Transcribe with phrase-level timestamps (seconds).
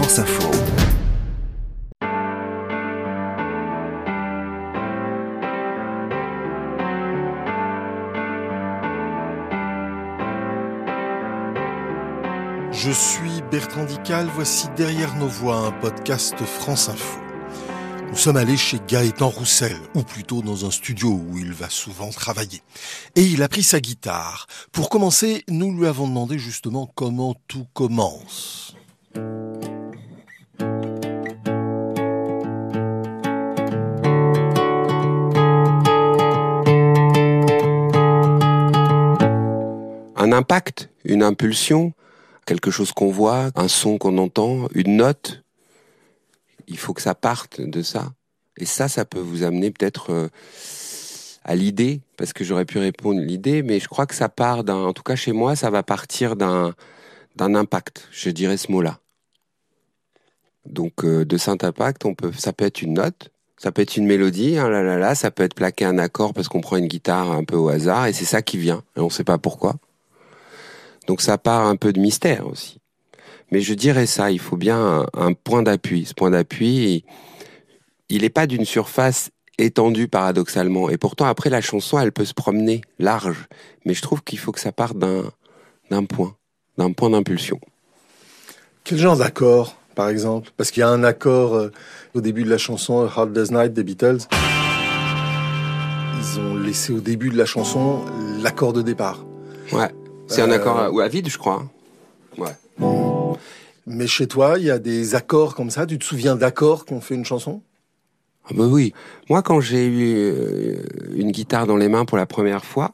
[0.00, 0.04] Je
[12.92, 17.18] suis Bertrand Dical, voici Derrière nos voix, un podcast France Info.
[18.08, 22.10] Nous sommes allés chez Gaëtan Roussel, ou plutôt dans un studio où il va souvent
[22.10, 22.62] travailler.
[23.16, 24.46] Et il a pris sa guitare.
[24.70, 28.77] Pour commencer, nous lui avons demandé justement comment tout commence.
[40.28, 41.94] Un impact, une impulsion,
[42.44, 45.42] quelque chose qu'on voit, un son qu'on entend, une note.
[46.66, 48.12] Il faut que ça parte de ça.
[48.58, 50.28] Et ça, ça peut vous amener peut-être euh,
[51.44, 54.74] à l'idée, parce que j'aurais pu répondre l'idée, mais je crois que ça part d'un,
[54.76, 56.74] en tout cas chez moi, ça va partir d'un,
[57.38, 58.06] impact.
[58.12, 58.98] Je dirais ce mot-là.
[60.66, 63.96] Donc euh, de saint impact, on peut, ça peut être une note, ça peut être
[63.96, 66.88] une mélodie, hein, là, là, ça peut être plaqué un accord parce qu'on prend une
[66.88, 69.38] guitare un peu au hasard et c'est ça qui vient et on ne sait pas
[69.38, 69.76] pourquoi.
[71.08, 72.78] Donc ça part un peu de mystère aussi.
[73.50, 76.04] Mais je dirais ça, il faut bien un, point d'appui.
[76.04, 77.02] Ce point d'appui,
[78.10, 80.90] il n'est pas d'une surface étendue paradoxalement.
[80.90, 83.48] Et pourtant, après, la chanson, elle peut se promener large.
[83.86, 85.24] Mais je trouve qu'il faut que ça parte d'un,
[85.90, 86.36] d'un point,
[86.76, 87.58] d'un point d'impulsion.
[88.84, 90.50] Quel genre d'accord, par exemple?
[90.58, 91.72] Parce qu'il y a un accord euh,
[92.14, 94.18] au début de la chanson Hard Day's Night des Beatles.
[96.20, 98.04] Ils ont laissé au début de la chanson
[98.42, 99.24] l'accord de départ.
[99.72, 99.88] Ouais.
[100.28, 101.64] C'est un accord à, ou à vide, je crois.
[102.36, 102.52] Ouais.
[103.86, 105.86] Mais chez toi, il y a des accords comme ça?
[105.86, 107.62] Tu te souviens d'accords qu'on fait une chanson?
[108.44, 108.92] Ah bah oui.
[109.30, 110.82] Moi, quand j'ai eu euh,
[111.14, 112.92] une guitare dans les mains pour la première fois,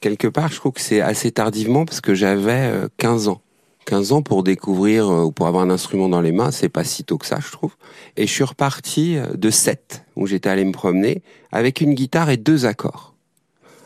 [0.00, 3.40] quelque part, je trouve que c'est assez tardivement parce que j'avais 15 euh, ans.
[3.86, 6.84] 15 ans pour découvrir euh, ou pour avoir un instrument dans les mains, c'est pas
[6.84, 7.74] si tôt que ça, je trouve.
[8.16, 11.22] Et je suis reparti de 7, où j'étais allé me promener,
[11.52, 13.14] avec une guitare et deux accords.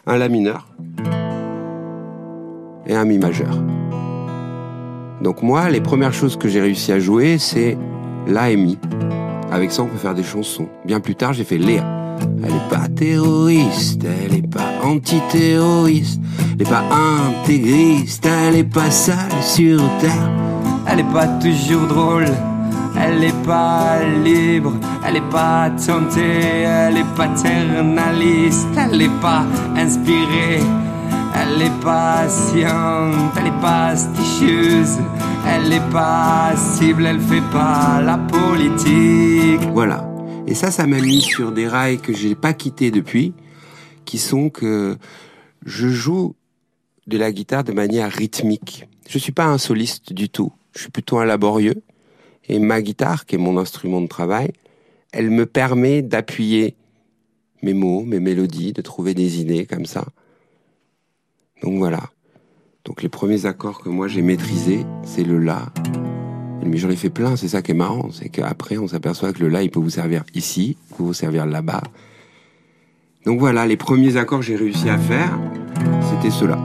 [0.06, 0.68] Un La mineur
[2.88, 3.62] et un mi majeur.
[5.20, 7.76] Donc moi, les premières choses que j'ai réussi à jouer, c'est
[8.26, 8.78] La et Mi.
[9.50, 10.68] Avec ça, on peut faire des chansons.
[10.84, 11.84] Bien plus tard, j'ai fait Léa.
[12.42, 16.20] Elle est pas terroriste, elle est pas antiterroriste,
[16.54, 16.84] elle est pas
[17.40, 20.30] intégriste, elle est pas sale sur terre.
[20.90, 22.26] Elle est pas toujours drôle,
[22.98, 24.72] elle est pas libre,
[25.06, 29.44] elle est pas tentée, elle est paternaliste, elle est pas
[29.76, 30.60] inspirée.
[31.50, 34.98] Elle est patiente, elle est pasticheuse,
[35.46, 39.66] elle est passible, elle fait pas la politique.
[39.72, 40.06] Voilà.
[40.46, 43.32] Et ça, ça m'a mis sur des rails que j'ai pas quittés depuis,
[44.04, 44.98] qui sont que
[45.64, 46.34] je joue
[47.06, 48.86] de la guitare de manière rythmique.
[49.08, 50.52] Je suis pas un soliste du tout.
[50.74, 51.82] Je suis plutôt un laborieux.
[52.46, 54.52] Et ma guitare, qui est mon instrument de travail,
[55.12, 56.76] elle me permet d'appuyer
[57.62, 60.04] mes mots, mes mélodies, de trouver des idées comme ça.
[61.62, 62.10] Donc voilà.
[62.84, 65.72] Donc les premiers accords que moi j'ai maîtrisés, c'est le La.
[66.64, 68.10] Mais j'en ai fait plein, c'est ça qui est marrant.
[68.10, 71.14] C'est qu'après, on s'aperçoit que le La, il peut vous servir ici, il peut vous
[71.14, 71.82] servir là-bas.
[73.24, 75.38] Donc voilà, les premiers accords que j'ai réussi à faire,
[76.10, 76.58] c'était cela.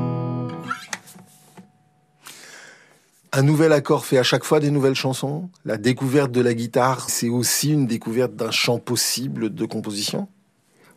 [3.32, 5.50] Un nouvel accord fait à chaque fois des nouvelles chansons.
[5.66, 10.28] La découverte de la guitare, c'est aussi une découverte d'un champ possible de composition.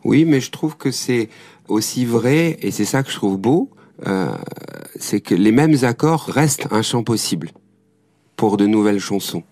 [0.03, 1.29] Oui, mais je trouve que c'est
[1.67, 3.71] aussi vrai, et c'est ça que je trouve beau,
[4.05, 4.31] euh,
[4.99, 7.49] c'est que les mêmes accords restent un champ possible
[8.35, 9.43] pour de nouvelles chansons.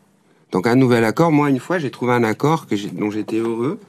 [0.51, 3.79] Donc un nouvel accord, moi une fois j'ai trouvé un accord dont j'étais heureux.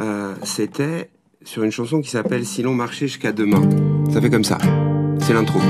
[0.00, 1.10] Euh, C'était
[1.44, 3.62] sur une chanson qui s'appelle Si l'on marchait jusqu'à demain.
[4.12, 4.58] Ça fait comme ça.
[5.20, 5.60] C'est l'intro.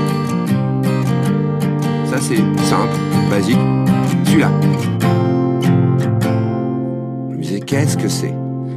[2.09, 2.95] Ça c'est simple,
[3.29, 3.59] basique.
[4.25, 4.51] Celui-là.
[7.31, 8.33] Je me disais qu'est-ce que c'est?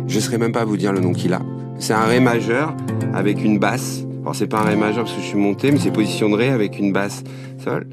[0.07, 1.41] Je ne saurais même pas vous dire le nom qu'il a.
[1.79, 2.75] C'est un ré majeur
[3.15, 5.79] avec une basse alors c'est pas un ré majeur parce que je suis monté, mais
[5.79, 7.23] c'est position de ré avec une basse
[7.63, 7.87] sol.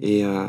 [0.00, 0.48] Et euh,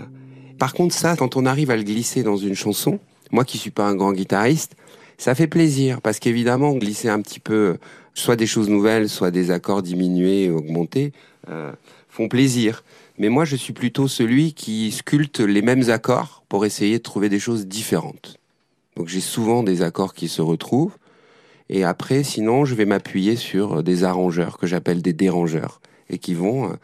[0.58, 3.00] par contre ça, quand on arrive à le glisser dans une chanson,
[3.30, 4.76] moi qui suis pas un grand guitariste,
[5.20, 7.78] ça fait plaisir parce qu'évidemment glisser un petit peu,
[8.16, 11.14] soit des choses nouvelles, soit des accords diminués, augmentés,
[11.48, 11.72] euh,
[12.10, 12.84] font plaisir.
[13.20, 17.30] Mais moi je suis plutôt celui qui sculpte les mêmes accords pour essayer de trouver
[17.30, 18.40] des choses différentes.
[18.98, 20.98] Donc j'ai souvent des accords qui se retrouvent
[21.70, 26.34] et après, sinon, je vais m'appuyer sur des arrangeurs que j'appelle des dérangeurs et qui
[26.34, 26.76] vont euh,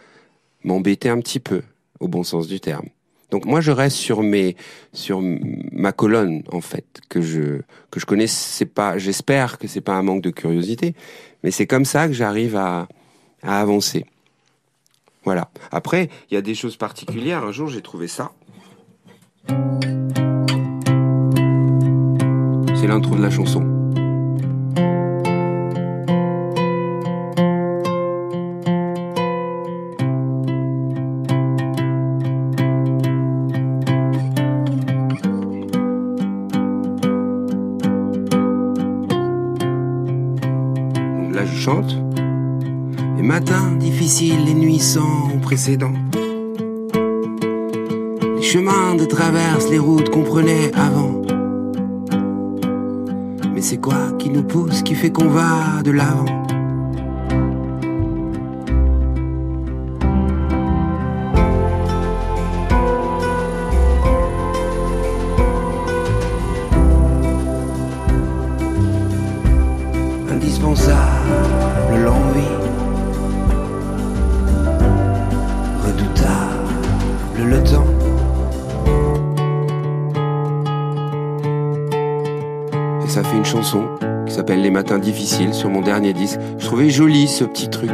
[0.64, 1.64] m'embêter un petit peu,
[2.00, 2.88] au bon sens du terme.
[3.32, 4.56] Donc moi, je reste sur mes,
[4.94, 8.28] sur ma colonne en fait que je que je connais.
[8.28, 10.94] C'est pas, j'espère que c'est pas un manque de curiosité,
[11.44, 12.88] mais c'est comme ça que j'arrive à
[13.42, 14.06] à avancer.
[15.24, 15.50] Voilà.
[15.72, 17.44] Après, il y a des choses particulières.
[17.44, 18.32] Un jour, j'ai trouvé ça.
[22.76, 23.75] c'est l'intro de la chanson.
[44.24, 45.92] Les nuits sans précédent.
[48.38, 51.22] Les chemins de traverse, les routes qu'on prenait avant.
[53.54, 56.26] Mais c'est quoi qui nous pousse, qui fait qu'on va de l'avant?
[83.06, 83.88] Et ça fait une chanson
[84.26, 86.40] qui s'appelle Les matins difficiles sur mon dernier disque.
[86.58, 87.92] Je trouvais joli ce petit truc.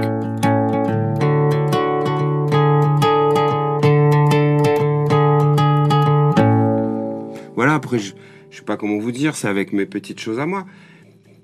[7.57, 8.13] Voilà, après, je,
[8.51, 10.65] je sais pas comment vous dire, c'est avec mes petites choses à moi.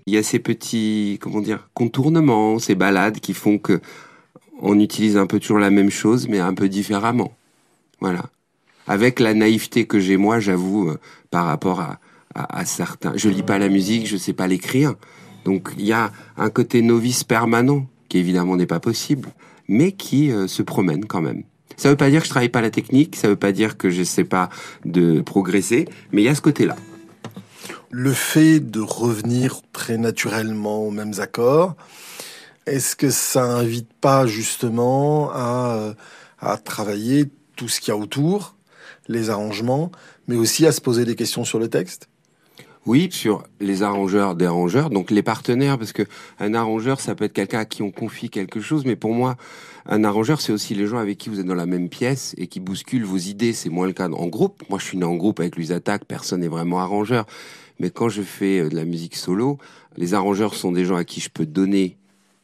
[0.06, 3.82] Il y a ces petits, comment dire, contournements, ces balades qui font que
[4.62, 7.34] on utilise un peu toujours la même chose, mais un peu différemment.
[8.00, 8.28] Voilà.
[8.88, 10.98] Avec la naïveté que j'ai moi, j'avoue, euh,
[11.32, 12.00] par rapport à,
[12.38, 13.14] à, à certains.
[13.16, 14.94] Je lis pas la musique, je sais pas l'écrire.
[15.46, 19.30] Donc il y a un côté novice permanent qui évidemment n'est pas possible,
[19.68, 21.44] mais qui euh, se promène quand même.
[21.78, 23.90] Ça veut pas dire que je travaille pas la technique, ça veut pas dire que
[23.90, 24.50] je sais pas
[24.86, 26.76] de progresser, mais il y a ce côté-là.
[27.92, 31.76] Le fait de revenir très naturellement aux mêmes accords,
[32.66, 35.94] est-ce que ça invite pas justement à, euh,
[36.40, 38.56] à travailler tout ce qu'il y a autour,
[39.08, 39.92] les arrangements,
[40.28, 42.10] mais aussi à se poser des questions sur le texte?
[42.88, 46.04] Oui, sur les arrangeurs des arrangeurs, donc les partenaires, parce que
[46.40, 49.36] un arrangeur, ça peut être quelqu'un à qui on confie quelque chose, mais pour moi,
[49.88, 52.48] un arrangeur, c'est aussi les gens avec qui vous êtes dans la même pièce et
[52.48, 53.52] qui bousculent vos idées.
[53.52, 54.64] C'est moins le cas en groupe.
[54.70, 57.26] Moi, je suis né en groupe avec Louise Attaque, personne n'est vraiment arrangeur.
[57.82, 59.58] Mais quand je fais euh, de la musique solo,
[59.98, 61.98] les arrangeurs sont des gens à qui je peux donner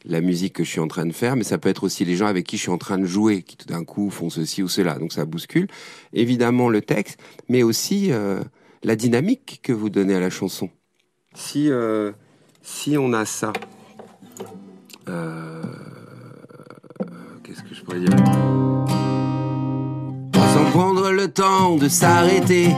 [0.04, 2.16] la musique que je suis en train de faire, mais ça peut être aussi les
[2.16, 4.62] gens avec qui je suis en train de jouer, qui tout d'un coup font ceci
[4.62, 4.98] ou cela.
[4.98, 5.68] Donc ça bouscule.
[6.12, 7.18] Évidemment le texte,
[7.48, 8.42] mais aussi euh,
[8.84, 10.68] la dynamique que vous donnez à la chanson.
[11.34, 12.12] Si, euh,
[12.62, 13.52] si on a ça,
[15.08, 15.62] euh,
[17.42, 18.10] qu'est-ce que je pourrais dire?
[20.34, 22.68] Sans prendre le temps de s'arrêter,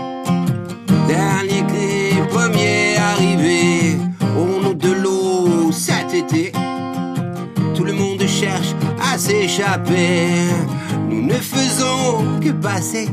[1.09, 3.97] dernier cri, premier arrivé,
[4.39, 6.53] aurons-nous de l'eau cet été
[7.75, 10.29] Tout le monde cherche à s'échapper,
[11.11, 13.09] nous ne faisons que passer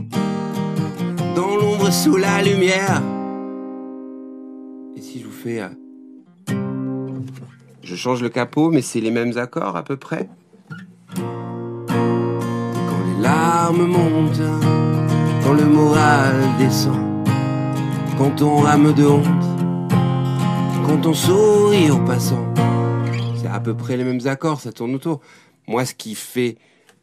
[1.36, 1.57] dans
[1.91, 3.01] sous la lumière.
[4.95, 5.62] Et si je vous fais...
[5.62, 5.69] euh,
[7.81, 10.30] Je change le capot, mais c'est les mêmes accords à peu près.
[11.15, 11.94] Quand
[13.15, 14.41] les larmes montent,
[15.44, 17.25] quand le moral descend,
[18.18, 19.27] quand on rame de honte,
[20.85, 22.53] quand on sourit aux passants,
[23.41, 25.19] c'est à peu près les mêmes accords, ça tourne autour.
[25.68, 26.57] Moi, ce qui fait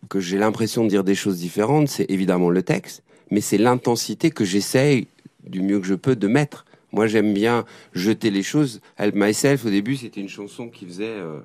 [0.09, 4.31] que j'ai l'impression de dire des choses différentes, c'est évidemment le texte, mais c'est l'intensité
[4.31, 5.07] que j'essaye
[5.45, 6.65] du mieux que je peux de mettre.
[6.93, 8.81] Moi, j'aime bien jeter les choses.
[8.99, 11.05] Help Myself, au début, c'était une chanson qui faisait...
[11.07, 11.39] euh,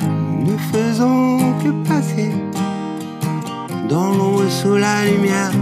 [0.00, 2.30] Nous ne faisons que passer
[3.88, 5.52] dans l'ombre sous la lumière.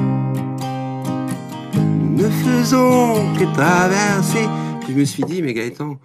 [1.74, 4.46] Nous ne faisons que traverser.
[4.80, 5.98] Puis je me suis dit, mais Gaëtan,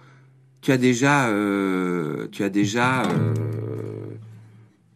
[0.60, 3.34] tu as déjà, euh, tu as déjà euh,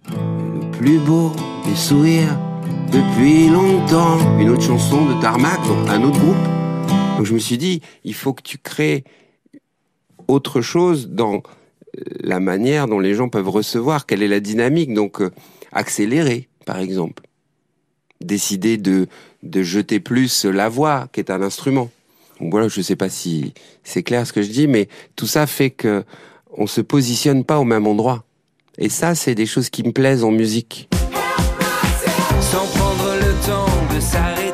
[0.08, 1.32] le plus beau
[1.64, 2.38] des sourires
[2.90, 4.18] depuis longtemps.
[4.38, 6.36] Une autre chanson de Tarmac, donc un autre groupe.
[7.16, 9.04] Donc je me suis dit, il faut que tu crées
[10.28, 11.42] autre chose dans
[12.20, 14.92] la manière dont les gens peuvent recevoir, quelle est la dynamique.
[14.94, 15.30] Donc euh,
[15.72, 17.22] accélérer, par exemple.
[18.20, 19.06] Décider de,
[19.42, 21.90] de jeter plus la voix, qui est un instrument.
[22.40, 23.54] Donc voilà, je sais pas si
[23.84, 26.04] c'est clair ce que je dis, mais tout ça fait que
[26.52, 28.24] on se positionne pas au même endroit.
[28.78, 30.88] Et ça, c'est des choses qui me plaisent en musique.
[32.50, 34.49] Sans prendre le temps de s'arrêter.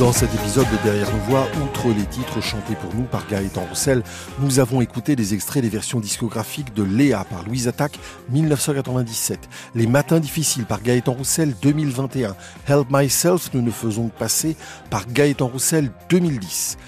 [0.00, 3.66] Dans cet épisode de Derrière nos voix, outre les titres chantés pour nous par Gaëtan
[3.68, 4.02] Roussel,
[4.38, 7.98] nous avons écouté des extraits des versions discographiques de Léa par Louise Attaque
[8.30, 12.34] 1997, Les Matins difficiles par Gaëtan Roussel 2021,
[12.66, 14.56] Help Myself, nous ne faisons que passer
[14.88, 16.78] par Gaëtan Roussel 2010.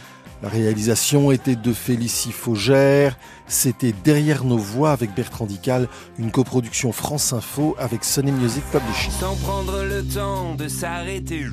[0.42, 3.19] La réalisation était de Félicie Faugère.
[3.47, 5.87] C'était Derrière nos voix avec Bertrand Dical,
[6.19, 9.12] une coproduction France Info avec Sony Music Publishing.
[9.21, 11.45] Sans prendre le temps de s'arrêter.